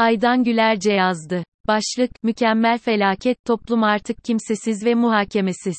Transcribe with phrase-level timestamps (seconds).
[0.00, 1.44] Aydan Gülerce yazdı.
[1.66, 5.76] Başlık, mükemmel felaket, toplum artık kimsesiz ve muhakemesiz.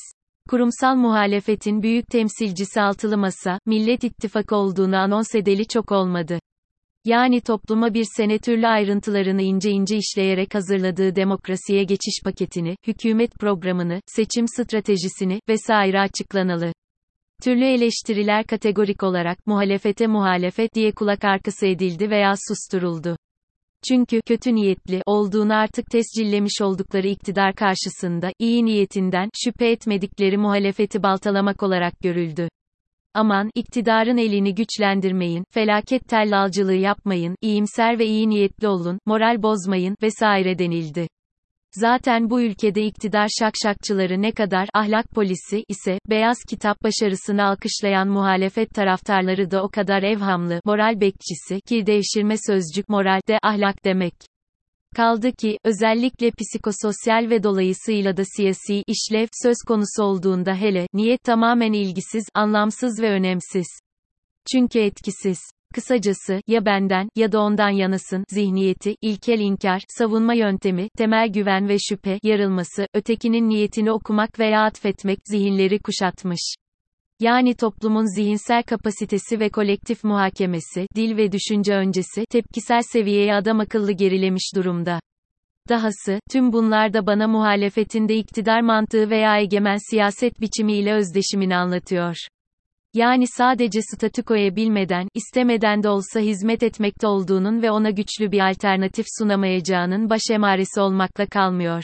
[0.48, 6.38] Kurumsal muhalefetin büyük temsilcisi altılı masa, Millet İttifakı olduğunu anons edeli çok olmadı.
[7.04, 14.00] Yani topluma bir sene türlü ayrıntılarını ince ince işleyerek hazırladığı demokrasiye geçiş paketini, hükümet programını,
[14.06, 16.72] seçim stratejisini vesaire açıklanalı.
[17.42, 23.16] Türlü eleştiriler kategorik olarak muhalefete muhalefet diye kulak arkası edildi veya susturuldu.
[23.88, 31.62] Çünkü kötü niyetli olduğunu artık tescillemiş oldukları iktidar karşısında iyi niyetinden şüphe etmedikleri muhalefeti baltalamak
[31.62, 32.48] olarak görüldü.
[33.14, 40.58] Aman, iktidarın elini güçlendirmeyin, felaket tellalcılığı yapmayın, iyimser ve iyi niyetli olun, moral bozmayın, vesaire
[40.58, 41.08] denildi.
[41.74, 48.70] Zaten bu ülkede iktidar şakşakçıları ne kadar ahlak polisi ise, beyaz kitap başarısını alkışlayan muhalefet
[48.70, 54.14] taraftarları da o kadar evhamlı, moral bekçisi ki devşirme sözcük moral de ahlak demek.
[54.96, 61.72] Kaldı ki, özellikle psikososyal ve dolayısıyla da siyasi işlev söz konusu olduğunda hele, niyet tamamen
[61.72, 63.66] ilgisiz, anlamsız ve önemsiz.
[64.52, 65.38] Çünkü etkisiz.
[65.72, 71.76] Kısacası, ya benden, ya da ondan yanasın, zihniyeti, ilkel inkar, savunma yöntemi, temel güven ve
[71.78, 76.54] şüphe, yarılması, ötekinin niyetini okumak veya atfetmek, zihinleri kuşatmış.
[77.20, 83.92] Yani toplumun zihinsel kapasitesi ve kolektif muhakemesi, dil ve düşünce öncesi, tepkisel seviyeye adam akıllı
[83.92, 85.00] gerilemiş durumda.
[85.68, 92.16] Dahası, tüm bunlar da bana muhalefetinde iktidar mantığı veya egemen siyaset biçimiyle özdeşimini anlatıyor.
[92.94, 99.06] Yani sadece statükoya bilmeden, istemeden de olsa hizmet etmekte olduğunun ve ona güçlü bir alternatif
[99.18, 101.82] sunamayacağının baş emaresi olmakla kalmıyor.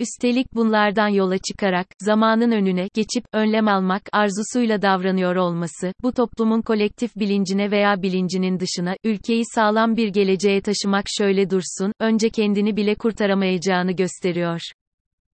[0.00, 7.16] Üstelik bunlardan yola çıkarak, zamanın önüne geçip, önlem almak arzusuyla davranıyor olması, bu toplumun kolektif
[7.16, 13.92] bilincine veya bilincinin dışına, ülkeyi sağlam bir geleceğe taşımak şöyle dursun, önce kendini bile kurtaramayacağını
[13.92, 14.60] gösteriyor.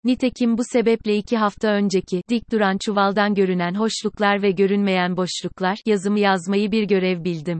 [0.05, 6.19] Nitekim bu sebeple iki hafta önceki, dik duran çuvaldan görünen hoşluklar ve görünmeyen boşluklar, yazımı
[6.19, 7.59] yazmayı bir görev bildim.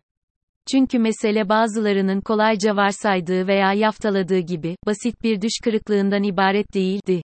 [0.71, 7.21] Çünkü mesele bazılarının kolayca varsaydığı veya yaftaladığı gibi, basit bir düş kırıklığından ibaret değildi.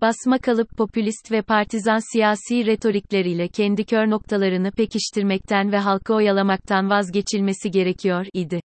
[0.00, 7.70] Basma kalıp popülist ve partizan siyasi retorikleriyle kendi kör noktalarını pekiştirmekten ve halkı oyalamaktan vazgeçilmesi
[7.70, 8.60] gerekiyor idi.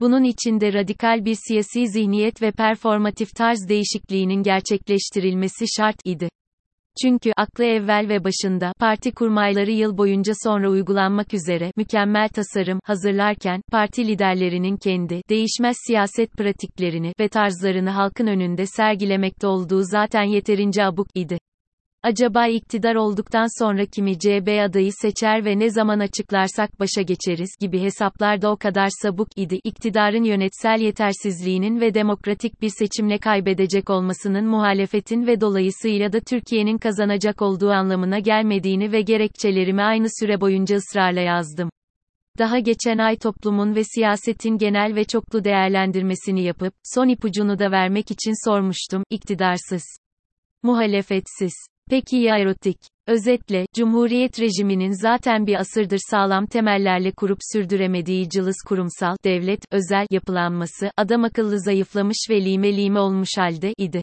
[0.00, 6.28] Bunun içinde radikal bir siyasi zihniyet ve performatif tarz değişikliğinin gerçekleştirilmesi şart idi.
[7.02, 13.60] Çünkü aklı evvel ve başında parti kurmayları yıl boyunca sonra uygulanmak üzere mükemmel tasarım hazırlarken
[13.72, 21.08] parti liderlerinin kendi değişmez siyaset pratiklerini ve tarzlarını halkın önünde sergilemekte olduğu zaten yeterince abuk
[21.14, 21.38] idi.
[22.06, 27.80] Acaba iktidar olduktan sonra kimi CB adayı seçer ve ne zaman açıklarsak başa geçeriz gibi
[27.80, 29.60] hesaplar da o kadar sabuk idi.
[29.64, 37.42] İktidarın yönetsel yetersizliğinin ve demokratik bir seçimle kaybedecek olmasının muhalefetin ve dolayısıyla da Türkiye'nin kazanacak
[37.42, 41.70] olduğu anlamına gelmediğini ve gerekçelerimi aynı süre boyunca ısrarla yazdım.
[42.38, 48.10] Daha geçen ay toplumun ve siyasetin genel ve çoklu değerlendirmesini yapıp, son ipucunu da vermek
[48.10, 49.82] için sormuştum, iktidarsız.
[50.62, 51.75] Muhalefetsiz.
[51.90, 52.78] Peki ya erotik?
[53.06, 60.90] Özetle, Cumhuriyet rejiminin zaten bir asırdır sağlam temellerle kurup sürdüremediği cılız kurumsal, devlet, özel yapılanması,
[60.96, 64.02] adam akıllı zayıflamış ve lime lime olmuş halde idi.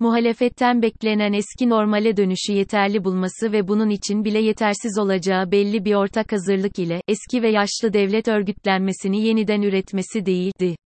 [0.00, 5.94] Muhalefetten beklenen eski normale dönüşü yeterli bulması ve bunun için bile yetersiz olacağı belli bir
[5.94, 10.76] ortak hazırlık ile, eski ve yaşlı devlet örgütlenmesini yeniden üretmesi değildi.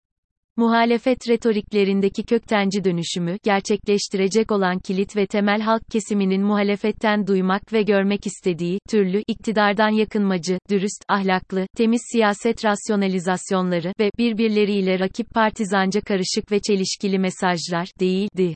[0.57, 8.25] Muhalefet retoriklerindeki köktenci dönüşümü gerçekleştirecek olan kilit ve temel halk kesiminin muhalefetten duymak ve görmek
[8.25, 16.59] istediği türlü iktidardan yakınmacı, dürüst, ahlaklı, temiz siyaset rasyonalizasyonları ve birbirleriyle rakip partizanca karışık ve
[16.59, 18.55] çelişkili mesajlar değildi.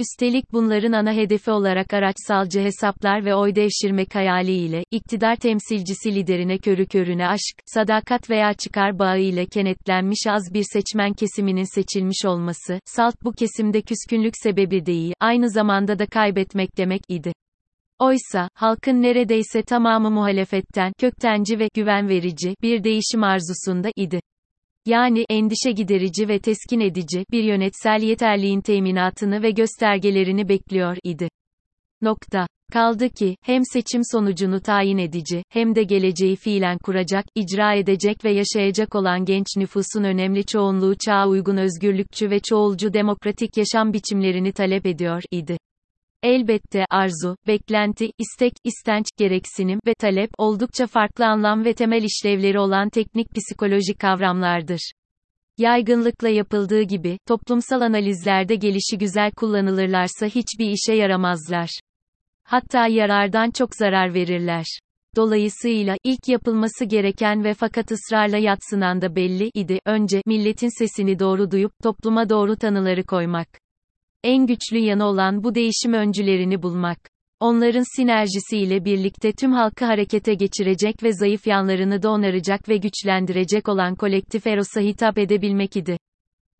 [0.00, 6.86] Üstelik bunların ana hedefi olarak araçsalcı hesaplar ve oy devşirmek hayaliyle, iktidar temsilcisi liderine körü
[6.86, 13.14] körüne aşk, sadakat veya çıkar bağı ile kenetlenmiş az bir seçmen kesiminin seçilmiş olması, salt
[13.24, 17.32] bu kesimde küskünlük sebebi değil, aynı zamanda da kaybetmek demek idi.
[17.98, 24.20] Oysa, halkın neredeyse tamamı muhalefetten, köktenci ve güven verici bir değişim arzusunda idi.
[24.86, 31.28] Yani, endişe giderici ve teskin edici, bir yönetsel yeterliğin teminatını ve göstergelerini bekliyor idi.
[32.02, 32.46] Nokta.
[32.72, 38.32] Kaldı ki, hem seçim sonucunu tayin edici, hem de geleceği fiilen kuracak, icra edecek ve
[38.32, 44.86] yaşayacak olan genç nüfusun önemli çoğunluğu çağa uygun özgürlükçü ve çoğulcu demokratik yaşam biçimlerini talep
[44.86, 45.56] ediyor idi.
[46.22, 52.90] Elbette arzu, beklenti, istek, istenç, gereksinim ve talep oldukça farklı anlam ve temel işlevleri olan
[52.90, 54.92] teknik psikolojik kavramlardır.
[55.58, 61.70] Yaygınlıkla yapıldığı gibi, toplumsal analizlerde gelişi güzel kullanılırlarsa hiçbir işe yaramazlar.
[62.44, 64.64] Hatta yarardan çok zarar verirler.
[65.16, 71.50] Dolayısıyla, ilk yapılması gereken ve fakat ısrarla yatsınan da belli idi, önce, milletin sesini doğru
[71.50, 73.48] duyup, topluma doğru tanıları koymak.
[74.24, 76.98] En güçlü yanı olan bu değişim öncülerini bulmak.
[77.40, 83.94] Onların sinerjisiyle birlikte tüm halkı harekete geçirecek ve zayıf yanlarını da onaracak ve güçlendirecek olan
[83.94, 85.96] kolektif Eros'a hitap edebilmek idi.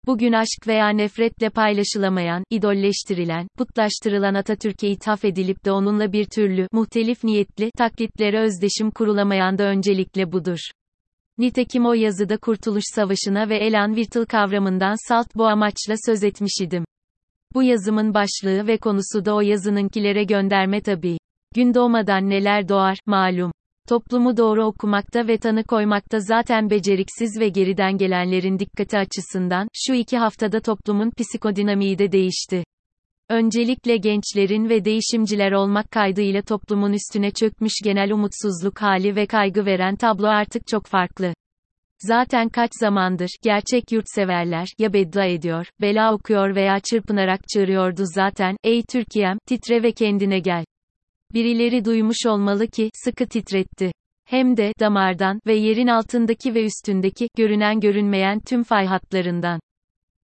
[0.06, 7.24] Bugün aşk veya nefretle paylaşılamayan, idolleştirilen, putlaştırılan Atatürk'e ithaf edilip de onunla bir türlü, muhtelif
[7.24, 10.58] niyetli, taklitlere özdeşim kurulamayan da öncelikle budur.
[11.38, 16.84] Nitekim o yazıda Kurtuluş Savaşı'na ve Elan Virtıl kavramından salt bu amaçla söz etmiş idim.
[17.54, 21.18] Bu yazımın başlığı ve konusu da o yazınınkilere gönderme tabii.
[21.54, 23.52] Gün doğmadan neler doğar, malum.
[23.88, 30.18] Toplumu doğru okumakta ve tanı koymakta zaten beceriksiz ve geriden gelenlerin dikkati açısından, şu iki
[30.18, 32.64] haftada toplumun psikodinamiği de değişti.
[33.28, 39.96] Öncelikle gençlerin ve değişimciler olmak kaydıyla toplumun üstüne çökmüş genel umutsuzluk hali ve kaygı veren
[39.96, 41.34] tablo artık çok farklı.
[42.02, 48.82] Zaten kaç zamandır, gerçek yurtseverler, ya beddua ediyor, bela okuyor veya çırpınarak çığırıyordu zaten, ey
[48.82, 50.64] Türkiye'm, titre ve kendine gel.
[51.34, 53.92] Birileri duymuş olmalı ki, sıkı titretti.
[54.24, 59.60] Hem de, damardan ve yerin altındaki ve üstündeki, görünen görünmeyen tüm fay hatlarından.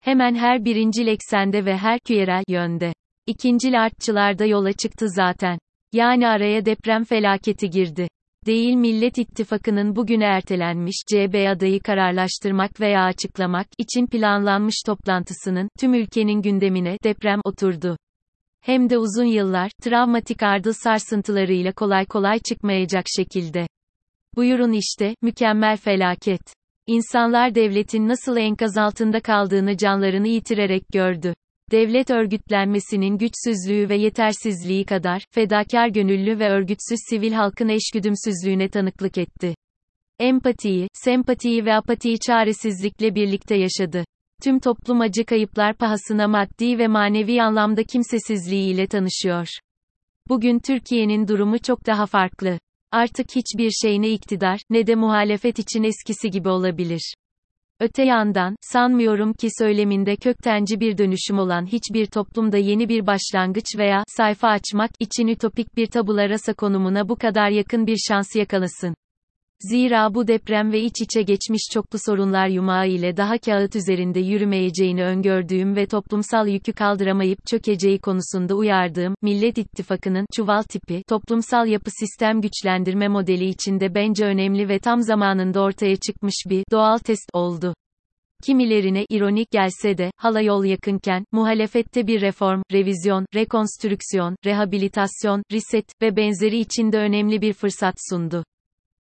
[0.00, 2.93] Hemen her birincil eksende ve her küyerel yönde.
[3.26, 5.58] İkincil artçılarda yola çıktı zaten.
[5.93, 8.08] Yani araya deprem felaketi girdi
[8.46, 16.43] değil Millet İttifakı'nın bugün ertelenmiş CB adayı kararlaştırmak veya açıklamak için planlanmış toplantısının tüm ülkenin
[16.43, 17.96] gündemine deprem oturdu.
[18.60, 23.66] Hem de uzun yıllar travmatik ardı sarsıntılarıyla kolay kolay çıkmayacak şekilde.
[24.37, 26.42] Buyurun işte mükemmel felaket.
[26.87, 31.34] İnsanlar devletin nasıl enkaz altında kaldığını canlarını yitirerek gördü
[31.70, 39.54] devlet örgütlenmesinin güçsüzlüğü ve yetersizliği kadar, fedakar gönüllü ve örgütsüz sivil halkın eşgüdümsüzlüğüne tanıklık etti.
[40.18, 44.04] Empatiyi, sempatiyi ve apatiyi çaresizlikle birlikte yaşadı.
[44.42, 49.48] Tüm toplum acı kayıplar pahasına maddi ve manevi anlamda kimsesizliğiyle tanışıyor.
[50.28, 52.58] Bugün Türkiye'nin durumu çok daha farklı.
[52.92, 57.14] Artık hiçbir şey ne iktidar, ne de muhalefet için eskisi gibi olabilir.
[57.81, 64.05] Öte yandan, sanmıyorum ki söyleminde köktenci bir dönüşüm olan hiçbir toplumda yeni bir başlangıç veya
[64.06, 68.94] sayfa açmak için ütopik bir tabula rasa konumuna bu kadar yakın bir şans yakalasın.
[69.61, 75.05] Zira bu deprem ve iç içe geçmiş çoklu sorunlar yumağı ile daha kağıt üzerinde yürümeyeceğini
[75.05, 82.41] öngördüğüm ve toplumsal yükü kaldıramayıp çökeceği konusunda uyardığım, Millet İttifakı'nın, çuval tipi, toplumsal yapı sistem
[82.41, 87.75] güçlendirme modeli içinde bence önemli ve tam zamanında ortaya çıkmış bir, doğal test oldu.
[88.44, 96.17] Kimilerine ironik gelse de, hala yol yakınken, muhalefette bir reform, revizyon, rekonstrüksiyon, rehabilitasyon, reset ve
[96.17, 98.44] benzeri içinde önemli bir fırsat sundu.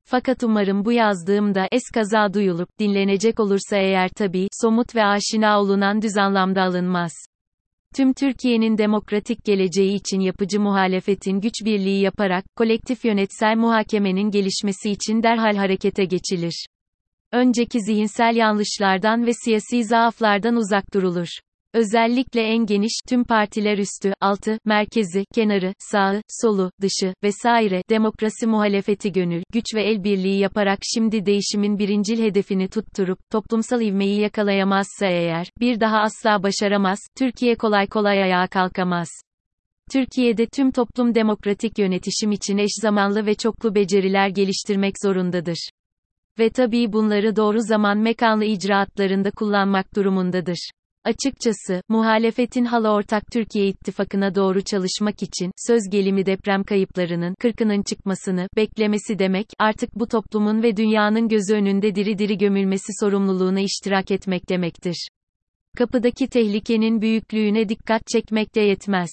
[0.04, 6.16] Fakat umarım bu yazdığımda eskaza duyulup dinlenecek olursa eğer tabii somut ve aşina olunan düz
[6.16, 7.12] anlamda alınmaz.
[7.94, 15.22] Tüm Türkiye'nin demokratik geleceği için yapıcı muhalefetin güç birliği yaparak kolektif yönetsel muhakemenin gelişmesi için
[15.22, 16.66] derhal harekete geçilir.
[17.32, 21.28] Önceki zihinsel yanlışlardan ve siyasi zaaflardan uzak durulur.
[21.74, 29.12] Özellikle en geniş, tüm partiler üstü, altı, merkezi, kenarı, sağı, solu, dışı, vesaire, demokrasi muhalefeti
[29.12, 35.50] gönül, güç ve el birliği yaparak şimdi değişimin birincil hedefini tutturup, toplumsal ivmeyi yakalayamazsa eğer,
[35.60, 39.08] bir daha asla başaramaz, Türkiye kolay kolay ayağa kalkamaz.
[39.92, 45.68] Türkiye'de tüm toplum demokratik yönetişim için eş zamanlı ve çoklu beceriler geliştirmek zorundadır.
[46.38, 50.70] Ve tabii bunları doğru zaman mekanlı icraatlarında kullanmak durumundadır.
[51.04, 58.48] Açıkçası, muhalefetin hala ortak Türkiye ittifakına doğru çalışmak için, söz gelimi deprem kayıplarının, kırkının çıkmasını,
[58.56, 64.48] beklemesi demek, artık bu toplumun ve dünyanın gözü önünde diri diri gömülmesi sorumluluğuna iştirak etmek
[64.48, 65.08] demektir.
[65.76, 69.10] Kapıdaki tehlikenin büyüklüğüne dikkat çekmek de yetmez.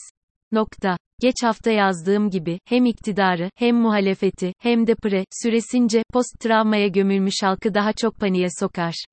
[0.52, 0.98] Nokta.
[1.22, 7.36] Geç hafta yazdığım gibi, hem iktidarı, hem muhalefeti, hem de pre, süresince, post travmaya gömülmüş
[7.44, 9.06] halkı daha çok paniğe sokar.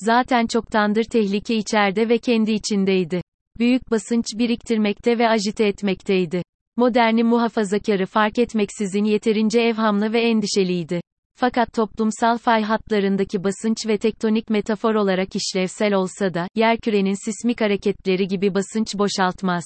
[0.00, 3.22] Zaten çoktandır tehlike içeride ve kendi içindeydi.
[3.58, 6.42] Büyük basınç biriktirmekte ve ajite etmekteydi.
[6.76, 11.00] Moderni muhafazakarı fark etmeksizin yeterince evhamlı ve endişeliydi.
[11.34, 18.28] Fakat toplumsal fay hatlarındaki basınç ve tektonik metafor olarak işlevsel olsa da, yerkürenin sismik hareketleri
[18.28, 19.64] gibi basınç boşaltmaz.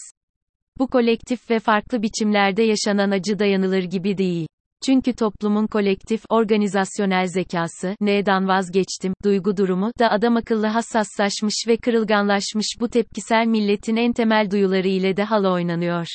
[0.78, 4.46] Bu kolektif ve farklı biçimlerde yaşanan acı dayanılır gibi değil.
[4.86, 12.88] Çünkü toplumun kolektif, organizasyonel zekası, neden vazgeçtim, duygu durumu, da adamakıllı hassaslaşmış ve kırılganlaşmış bu
[12.88, 16.06] tepkisel milletin en temel duyuları ile de hala oynanıyor.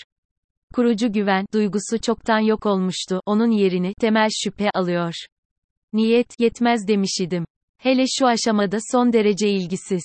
[0.73, 5.13] Kurucu güven, duygusu çoktan yok olmuştu, onun yerini, temel şüphe alıyor.
[5.93, 7.45] Niyet, yetmez demiş idim.
[7.77, 10.03] Hele şu aşamada son derece ilgisiz.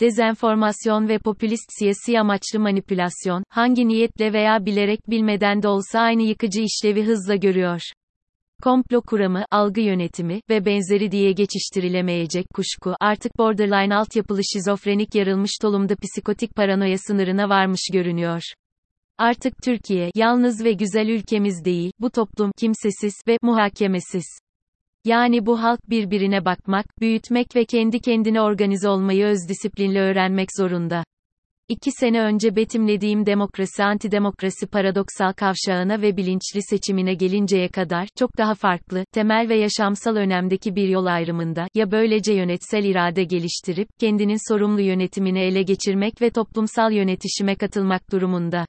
[0.00, 6.60] Dezenformasyon ve popülist siyasi amaçlı manipülasyon, hangi niyetle veya bilerek bilmeden de olsa aynı yıkıcı
[6.60, 7.80] işlevi hızla görüyor.
[8.62, 15.94] Komplo kuramı, algı yönetimi ve benzeri diye geçiştirilemeyecek kuşku artık borderline altyapılı şizofrenik yarılmış tolumda
[15.96, 18.42] psikotik paranoya sınırına varmış görünüyor.
[19.18, 24.24] Artık Türkiye, yalnız ve güzel ülkemiz değil, bu toplum, kimsesiz ve muhakemesiz.
[25.04, 31.04] Yani bu halk birbirine bakmak, büyütmek ve kendi kendine organize olmayı öz disiplinle öğrenmek zorunda.
[31.68, 38.54] İki sene önce betimlediğim demokrasi antidemokrasi paradoksal kavşağına ve bilinçli seçimine gelinceye kadar, çok daha
[38.54, 44.80] farklı, temel ve yaşamsal önemdeki bir yol ayrımında, ya böylece yönetsel irade geliştirip, kendinin sorumlu
[44.80, 48.66] yönetimini ele geçirmek ve toplumsal yönetişime katılmak durumunda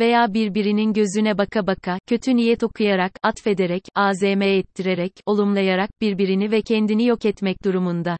[0.00, 7.06] veya birbirinin gözüne baka baka, kötü niyet okuyarak, atfederek, azm ettirerek, olumlayarak birbirini ve kendini
[7.06, 8.16] yok etmek durumunda.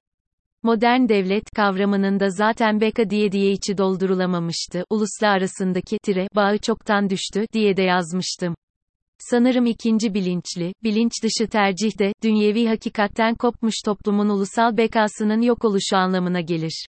[0.62, 4.85] Modern devlet kavramının da zaten beka diye diye içi doldurulamamıştı.
[4.91, 8.55] Uluslar arasındaki tire bağı çoktan düştü diye de yazmıştım.
[9.19, 15.97] Sanırım ikinci bilinçli, bilinç dışı tercih de, dünyevi hakikatten kopmuş toplumun ulusal bekasının yok oluşu
[15.97, 16.87] anlamına gelir.